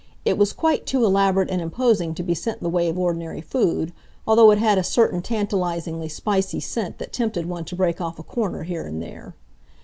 It 0.25 0.35
was 0.35 0.51
quite 0.51 0.87
too 0.87 1.05
elaborate 1.05 1.51
and 1.51 1.61
imposing 1.61 2.15
to 2.15 2.23
be 2.23 2.33
sent 2.33 2.61
the 2.63 2.69
way 2.71 2.89
of 2.89 2.97
ordinary 2.97 3.39
food, 3.39 3.93
although 4.25 4.49
it 4.49 4.57
had 4.57 4.79
a 4.79 4.83
certain 4.83 5.21
tantalizingly 5.21 6.09
spicy 6.09 6.59
scent 6.59 6.97
that 6.97 7.13
tempted 7.13 7.45
one 7.45 7.65
to 7.65 7.75
break 7.75 8.01
off 8.01 8.17
a 8.17 8.23
corner 8.23 8.63
here 8.63 8.87
and 8.87 8.99
there. 8.99 9.35